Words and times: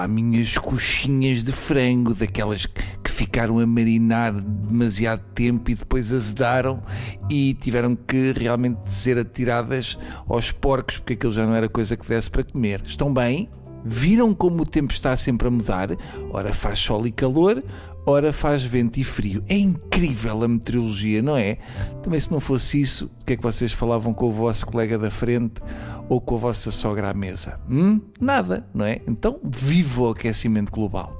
pá, 0.00 0.08
minhas 0.08 0.56
coxinhas 0.56 1.44
de 1.44 1.52
frango, 1.52 2.14
daquelas 2.14 2.64
que 2.64 3.10
ficaram 3.10 3.58
a 3.58 3.66
marinar 3.66 4.32
demasiado 4.32 5.22
tempo 5.34 5.70
e 5.70 5.74
depois 5.74 6.12
azedaram 6.12 6.82
e 7.28 7.54
tiveram 7.54 7.94
que 7.94 8.32
realmente 8.32 8.78
ser 8.86 9.18
atiradas 9.18 9.98
aos 10.26 10.50
porcos, 10.50 10.96
porque 10.98 11.12
aquilo 11.14 11.32
já 11.32 11.44
não 11.44 11.54
era 11.54 11.68
coisa 11.68 11.96
que 11.96 12.08
desse 12.08 12.30
para 12.30 12.44
comer. 12.44 12.82
Estão 12.86 13.12
bem? 13.12 13.50
Viram 13.84 14.34
como 14.34 14.62
o 14.62 14.66
tempo 14.66 14.92
está 14.92 15.16
sempre 15.16 15.48
a 15.48 15.50
mudar? 15.50 15.88
Ora 16.30 16.52
faz 16.52 16.78
sol 16.78 17.06
e 17.06 17.12
calor, 17.12 17.62
ora 18.06 18.32
faz 18.32 18.62
vento 18.62 18.98
e 18.98 19.04
frio. 19.04 19.42
É 19.48 19.56
incrível 19.56 20.42
a 20.42 20.48
meteorologia, 20.48 21.22
não 21.22 21.36
é? 21.36 21.58
Também 22.02 22.18
se 22.18 22.30
não 22.30 22.40
fosse 22.40 22.80
isso, 22.80 23.10
o 23.20 23.24
que 23.24 23.34
é 23.34 23.36
que 23.36 23.42
vocês 23.42 23.72
falavam 23.72 24.12
com 24.12 24.26
o 24.26 24.32
vosso 24.32 24.66
colega 24.66 24.98
da 24.98 25.10
frente 25.10 25.60
ou 26.08 26.20
com 26.20 26.36
a 26.36 26.38
vossa 26.38 26.70
sogra 26.70 27.10
à 27.10 27.14
mesa? 27.14 27.60
Hum? 27.70 28.00
Nada, 28.20 28.66
não 28.74 28.84
é? 28.84 29.00
Então 29.06 29.38
viva 29.42 30.02
o 30.02 30.08
aquecimento 30.10 30.72
global. 30.72 31.16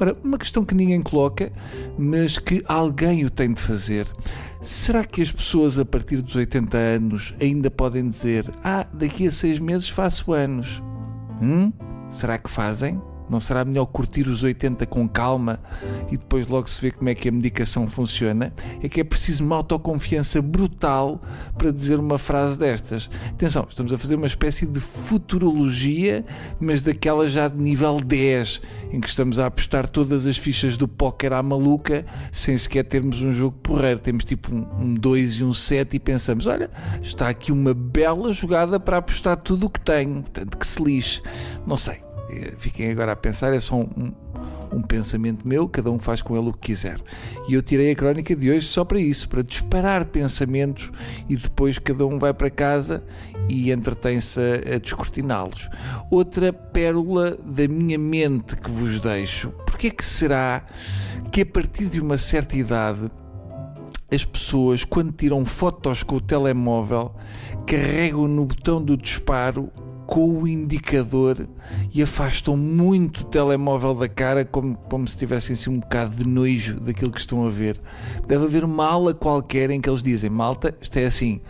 Ora, 0.00 0.16
uma 0.24 0.38
questão 0.38 0.64
que 0.64 0.74
ninguém 0.74 1.00
coloca, 1.00 1.52
mas 1.96 2.38
que 2.38 2.64
alguém 2.66 3.24
o 3.24 3.30
tem 3.30 3.52
de 3.52 3.60
fazer. 3.60 4.06
Será 4.60 5.04
que 5.04 5.22
as 5.22 5.30
pessoas 5.30 5.78
a 5.78 5.84
partir 5.84 6.20
dos 6.20 6.34
80 6.34 6.76
anos 6.76 7.34
ainda 7.40 7.70
podem 7.70 8.08
dizer: 8.08 8.50
Ah, 8.62 8.86
daqui 8.92 9.26
a 9.26 9.32
seis 9.32 9.58
meses 9.58 9.88
faço 9.88 10.32
anos? 10.32 10.82
Hum? 11.40 11.72
Será 12.10 12.38
que 12.38 12.50
fazem? 12.50 13.00
Não 13.28 13.40
será 13.40 13.64
melhor 13.64 13.86
curtir 13.86 14.28
os 14.28 14.42
80 14.42 14.86
com 14.86 15.08
calma 15.08 15.60
e 16.10 16.16
depois 16.16 16.48
logo 16.48 16.68
se 16.68 16.80
vê 16.80 16.90
como 16.90 17.08
é 17.08 17.14
que 17.14 17.28
a 17.28 17.32
medicação 17.32 17.86
funciona? 17.86 18.52
É 18.82 18.88
que 18.88 19.00
é 19.00 19.04
preciso 19.04 19.44
uma 19.44 19.56
autoconfiança 19.56 20.42
brutal 20.42 21.20
para 21.56 21.70
dizer 21.70 21.98
uma 21.98 22.18
frase 22.18 22.58
destas. 22.58 23.10
Atenção, 23.30 23.66
estamos 23.68 23.92
a 23.92 23.98
fazer 23.98 24.14
uma 24.14 24.26
espécie 24.26 24.66
de 24.66 24.80
futurologia, 24.80 26.24
mas 26.60 26.82
daquela 26.82 27.26
já 27.26 27.48
de 27.48 27.60
nível 27.60 27.96
10, 27.96 28.60
em 28.92 29.00
que 29.00 29.08
estamos 29.08 29.38
a 29.38 29.46
apostar 29.46 29.88
todas 29.88 30.26
as 30.26 30.36
fichas 30.36 30.76
do 30.76 30.86
póquer 30.86 31.32
à 31.32 31.42
maluca, 31.42 32.04
sem 32.32 32.56
sequer 32.58 32.84
termos 32.84 33.20
um 33.22 33.32
jogo 33.32 33.56
porreiro. 33.56 33.98
Temos 33.98 34.24
tipo 34.24 34.54
um 34.54 34.94
2 34.94 35.34
e 35.34 35.44
um 35.44 35.54
7 35.54 35.96
e 35.96 35.98
pensamos: 35.98 36.46
olha, 36.46 36.70
está 37.02 37.28
aqui 37.28 37.50
uma 37.50 37.72
bela 37.72 38.32
jogada 38.32 38.78
para 38.78 38.98
apostar 38.98 39.36
tudo 39.36 39.66
o 39.66 39.70
que 39.70 39.80
tenho, 39.80 40.22
tanto 40.22 40.58
que 40.58 40.66
se 40.66 40.82
lixe. 40.82 41.22
Não 41.66 41.76
sei. 41.76 42.03
Fiquem 42.58 42.90
agora 42.90 43.12
a 43.12 43.16
pensar, 43.16 43.52
é 43.52 43.60
só 43.60 43.76
um, 43.76 44.12
um 44.72 44.82
pensamento 44.82 45.46
meu, 45.46 45.68
cada 45.68 45.90
um 45.90 45.98
faz 45.98 46.22
com 46.22 46.36
ele 46.36 46.48
o 46.48 46.52
que 46.52 46.72
quiser. 46.72 47.00
E 47.48 47.54
eu 47.54 47.62
tirei 47.62 47.90
a 47.90 47.94
crónica 47.94 48.34
de 48.34 48.50
hoje 48.50 48.66
só 48.66 48.84
para 48.84 48.98
isso, 48.98 49.28
para 49.28 49.42
disparar 49.42 50.06
pensamentos 50.06 50.90
e 51.28 51.36
depois 51.36 51.78
cada 51.78 52.06
um 52.06 52.18
vai 52.18 52.34
para 52.34 52.50
casa 52.50 53.04
e 53.48 53.70
entretém-se 53.70 54.40
a, 54.40 54.76
a 54.76 54.78
descortiná-los. 54.78 55.68
Outra 56.10 56.52
pérola 56.52 57.36
da 57.44 57.68
minha 57.68 57.98
mente 57.98 58.56
que 58.56 58.70
vos 58.70 59.00
deixo: 59.00 59.50
porque 59.66 59.88
é 59.88 59.90
que 59.90 60.04
será 60.04 60.64
que 61.30 61.42
a 61.42 61.46
partir 61.46 61.86
de 61.86 62.00
uma 62.00 62.16
certa 62.16 62.56
idade 62.56 63.10
as 64.12 64.24
pessoas, 64.24 64.84
quando 64.84 65.12
tiram 65.12 65.44
fotos 65.44 66.02
com 66.04 66.16
o 66.16 66.20
telemóvel, 66.20 67.12
carregam 67.66 68.28
no 68.28 68.46
botão 68.46 68.82
do 68.82 68.96
disparo 68.96 69.72
com 70.06 70.42
o 70.42 70.48
indicador 70.48 71.48
e 71.92 72.02
afastam 72.02 72.56
muito 72.56 73.20
o 73.20 73.24
telemóvel 73.24 73.94
da 73.94 74.08
cara, 74.08 74.44
como, 74.44 74.76
como 74.76 75.08
se 75.08 75.16
tivessem 75.16 75.54
assim, 75.54 75.70
um 75.70 75.80
bocado 75.80 76.14
de 76.16 76.26
nojo 76.26 76.78
daquilo 76.80 77.10
que 77.10 77.20
estão 77.20 77.46
a 77.46 77.50
ver. 77.50 77.80
Deve 78.26 78.44
haver 78.44 78.64
uma 78.64 78.86
aula 78.86 79.14
qualquer 79.14 79.70
em 79.70 79.80
que 79.80 79.88
eles 79.88 80.02
dizem: 80.02 80.30
Malta, 80.30 80.74
isto 80.80 80.96
é 80.96 81.06
assim. 81.06 81.40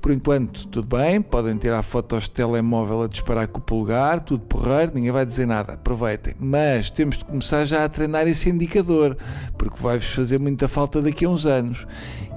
Por 0.00 0.10
enquanto, 0.12 0.66
tudo 0.68 0.96
bem, 0.96 1.20
podem 1.20 1.58
tirar 1.58 1.82
fotos 1.82 2.24
de 2.24 2.30
telemóvel 2.30 3.02
a 3.02 3.06
disparar 3.06 3.46
com 3.48 3.58
o 3.58 3.62
polegar, 3.62 4.20
tudo 4.20 4.42
porreiro, 4.44 4.92
ninguém 4.94 5.12
vai 5.12 5.26
dizer 5.26 5.46
nada, 5.46 5.74
aproveitem. 5.74 6.34
Mas 6.40 6.88
temos 6.88 7.18
de 7.18 7.24
começar 7.26 7.66
já 7.66 7.84
a 7.84 7.88
treinar 7.88 8.26
esse 8.26 8.48
indicador, 8.48 9.16
porque 9.58 9.78
vai-vos 9.78 10.06
fazer 10.06 10.38
muita 10.38 10.68
falta 10.68 11.02
daqui 11.02 11.26
a 11.26 11.28
uns 11.28 11.44
anos 11.44 11.86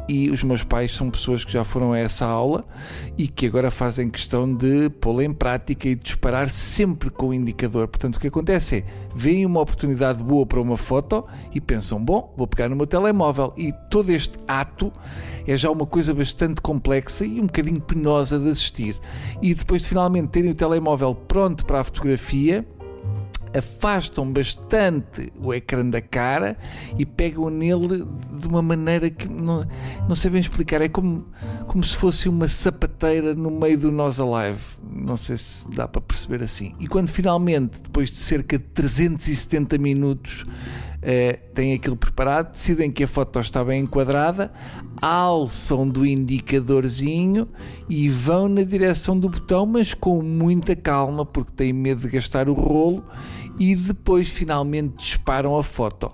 e 0.08 0.30
os 0.30 0.44
meus 0.44 0.64
pais 0.64 0.94
são 0.94 1.10
pessoas 1.10 1.46
que 1.46 1.52
já 1.52 1.64
foram 1.64 1.94
a 1.94 2.00
essa 2.00 2.26
aula 2.26 2.66
e 3.18 3.28
que 3.28 3.48
agora 3.48 3.72
fazem 3.72 4.10
questão 4.10 4.54
de 4.54 4.90
pô-la 4.90 5.24
em 5.24 5.32
prática 5.32 5.63
e 5.72 5.96
disparar 5.96 6.50
sempre 6.50 7.10
com 7.10 7.30
o 7.30 7.34
indicador. 7.34 7.88
Portanto, 7.88 8.18
o 8.18 8.20
que 8.20 8.28
acontece 8.28 8.78
é, 8.78 8.86
veem 9.16 9.46
uma 9.46 9.62
oportunidade 9.62 10.24
boa 10.24 10.46
para 10.46 10.60
uma 10.60 10.78
foto 10.78 11.26
e 11.54 11.62
pensam, 11.62 12.04
bom, 12.04 12.34
vou 12.36 12.48
pegar 12.48 12.70
no 12.70 12.76
meu 12.76 12.88
telemóvel. 12.88 13.54
E 13.58 13.72
todo 13.90 14.10
este 14.10 14.38
ato 14.48 14.92
é 15.48 15.56
já 15.56 15.70
uma 15.70 15.86
coisa 15.86 16.14
bastante 16.14 16.62
complexa 16.62 17.26
e 17.26 17.40
um 17.40 17.48
bocadinho 17.48 17.82
penosa 17.82 18.40
de 18.40 18.50
assistir. 18.50 19.00
E 19.42 19.54
depois 19.54 19.82
de 19.82 19.88
finalmente 19.88 20.30
terem 20.30 20.52
o 20.52 20.56
telemóvel 20.56 21.16
pronto 21.16 21.66
para 21.66 21.80
a 21.80 21.84
fotografia, 21.84 22.66
afastam 23.54 24.32
bastante 24.32 25.32
o 25.40 25.54
ecrã 25.54 25.88
da 25.88 26.02
cara 26.02 26.58
e 26.98 27.06
pegam 27.06 27.50
nele 27.50 28.06
de 28.40 28.48
uma 28.48 28.62
maneira 28.62 29.10
que 29.10 29.28
não, 29.28 29.66
não 30.08 30.16
sei 30.16 30.32
bem 30.32 30.42
explicar. 30.42 30.82
É 30.82 30.90
como, 30.90 31.28
como 31.68 31.84
se 31.84 31.96
fosse 31.96 32.28
uma 32.28 32.48
sapateira 32.48 33.36
no 33.36 33.52
meio 33.52 33.78
do 33.78 33.92
Nós 33.92 34.20
Alive. 34.20 34.62
Não 34.92 35.18
sei 35.18 35.38
se 35.38 35.70
dá 35.70 35.88
para 35.88 36.02
perceber 36.02 36.44
assim. 36.44 36.74
E 36.80 36.88
quando 36.88 37.10
finalmente, 37.10 37.82
depois 37.82 38.10
de 38.10 38.18
cerca 38.18 38.58
de 38.58 38.66
370 38.66 39.78
minutos, 39.78 40.46
Uh, 41.04 41.38
têm 41.54 41.74
aquilo 41.74 41.98
preparado, 41.98 42.52
decidem 42.52 42.90
que 42.90 43.04
a 43.04 43.08
foto 43.10 43.38
está 43.38 43.62
bem 43.62 43.82
enquadrada, 43.82 44.54
alçam 45.02 45.88
do 45.90 46.06
indicadorzinho 46.06 47.50
e 47.90 48.08
vão 48.08 48.48
na 48.48 48.64
direção 48.64 49.20
do 49.20 49.28
botão, 49.28 49.66
mas 49.66 49.94
com 49.94 50.22
muita 50.22 50.78
calma, 50.78 51.26
porque 51.26 51.52
têm 51.52 51.74
medo 51.74 52.04
de 52.04 52.08
gastar 52.08 52.48
o 52.48 52.54
rolo 52.54 53.04
e 53.60 53.76
depois 53.76 54.30
finalmente 54.30 54.96
disparam 54.98 55.58
a 55.58 55.64
foto. 55.64 56.12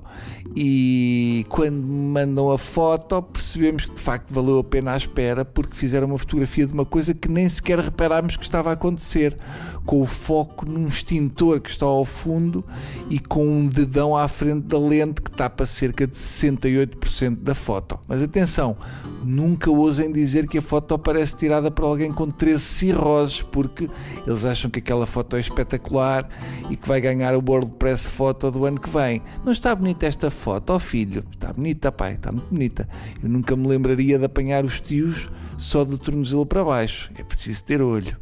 E 0.55 1.45
quando 1.47 1.83
mandam 1.85 2.51
a 2.51 2.57
foto, 2.57 3.21
percebemos 3.21 3.85
que 3.85 3.93
de 3.93 4.01
facto 4.01 4.33
valeu 4.33 4.59
a 4.59 4.63
pena 4.63 4.93
a 4.93 4.97
espera, 4.97 5.45
porque 5.45 5.75
fizeram 5.75 6.07
uma 6.07 6.17
fotografia 6.17 6.65
de 6.65 6.73
uma 6.73 6.85
coisa 6.85 7.13
que 7.13 7.29
nem 7.29 7.47
sequer 7.47 7.79
reparámos 7.79 8.35
que 8.35 8.43
estava 8.43 8.71
a 8.71 8.73
acontecer, 8.73 9.37
com 9.85 10.01
o 10.01 10.05
foco 10.05 10.69
num 10.69 10.87
extintor 10.87 11.61
que 11.61 11.69
está 11.69 11.85
ao 11.85 12.03
fundo 12.03 12.65
e 13.09 13.19
com 13.19 13.45
um 13.47 13.67
dedão 13.67 14.17
à 14.17 14.27
frente 14.27 14.65
da 14.65 14.77
lente 14.79 15.21
que 15.21 15.31
tapa 15.31 15.65
cerca 15.65 16.07
de 16.07 16.15
68% 16.15 17.37
da 17.37 17.53
foto. 17.53 17.99
Mas 18.07 18.21
atenção, 18.21 18.77
nunca 19.23 19.69
ousem 19.69 20.11
dizer 20.11 20.47
que 20.47 20.57
a 20.57 20.61
foto 20.61 20.97
parece 20.97 21.35
tirada 21.35 21.69
por 21.69 21.85
alguém 21.85 22.11
com 22.11 22.29
13 22.29 22.63
cirroses, 22.63 23.41
porque 23.41 23.89
eles 24.25 24.45
acham 24.45 24.69
que 24.71 24.79
aquela 24.79 25.05
foto 25.05 25.35
é 25.35 25.39
espetacular 25.39 26.27
e 26.69 26.75
que 26.75 26.87
vai 26.87 27.01
ganhar 27.01 27.35
o 27.35 27.43
WordPress 27.45 28.09
Foto 28.09 28.49
do 28.51 28.65
ano 28.65 28.79
que 28.79 28.89
vem. 28.89 29.21
Não 29.43 29.51
está 29.51 29.75
bonita 29.75 30.05
esta 30.05 30.31
foto, 30.31 30.73
oh 30.73 30.79
filho? 30.79 31.23
Está 31.31 31.53
bonita, 31.53 31.91
pai, 31.91 32.13
está 32.13 32.31
muito 32.31 32.47
bonita. 32.49 32.87
Eu 33.21 33.29
nunca 33.29 33.55
me 33.55 33.67
lembraria 33.67 34.17
de 34.17 34.25
apanhar 34.25 34.65
os 34.65 34.79
tios 34.79 35.29
só 35.57 35.83
do 35.83 35.97
tornozelo 35.97 36.45
para 36.45 36.63
baixo. 36.63 37.11
É 37.17 37.23
preciso 37.23 37.63
ter 37.63 37.81
olho. 37.81 38.17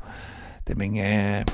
Também 0.66 1.02
é 1.02 1.46